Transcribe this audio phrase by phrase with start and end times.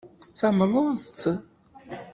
[0.21, 1.23] Tettamneḍ-tt?